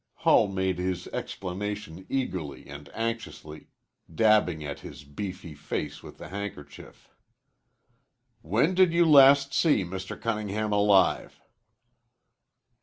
[0.25, 3.67] Hull made his explanation eagerly and anxiously,
[4.11, 7.09] dabbing at his beefy face with the handkerchief.
[8.41, 10.19] "When did you last see Mr.
[10.19, 11.39] Cunningham alive?"